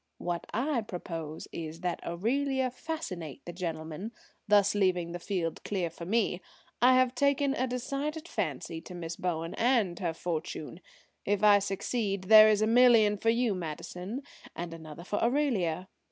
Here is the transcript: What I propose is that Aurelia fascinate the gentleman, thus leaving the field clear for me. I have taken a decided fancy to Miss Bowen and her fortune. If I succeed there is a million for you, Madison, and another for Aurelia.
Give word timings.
What 0.17 0.47
I 0.51 0.81
propose 0.81 1.47
is 1.51 1.81
that 1.81 2.03
Aurelia 2.03 2.71
fascinate 2.71 3.45
the 3.45 3.53
gentleman, 3.53 4.13
thus 4.47 4.73
leaving 4.73 5.11
the 5.11 5.19
field 5.19 5.63
clear 5.63 5.91
for 5.91 6.05
me. 6.07 6.41
I 6.81 6.95
have 6.95 7.13
taken 7.13 7.53
a 7.53 7.67
decided 7.67 8.27
fancy 8.27 8.81
to 8.81 8.95
Miss 8.95 9.15
Bowen 9.15 9.53
and 9.59 9.99
her 9.99 10.15
fortune. 10.15 10.79
If 11.23 11.43
I 11.43 11.59
succeed 11.59 12.23
there 12.23 12.49
is 12.49 12.63
a 12.63 12.65
million 12.65 13.19
for 13.19 13.29
you, 13.29 13.53
Madison, 13.53 14.23
and 14.55 14.73
another 14.73 15.03
for 15.03 15.23
Aurelia. 15.23 15.87